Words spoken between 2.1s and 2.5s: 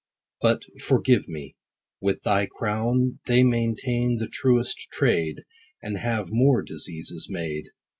thy